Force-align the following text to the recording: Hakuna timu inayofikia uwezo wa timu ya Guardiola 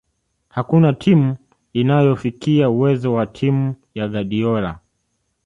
Hakuna 0.49 0.93
timu 0.93 1.37
inayofikia 1.73 2.69
uwezo 2.69 3.13
wa 3.13 3.25
timu 3.27 3.75
ya 3.95 4.07
Guardiola 4.07 4.79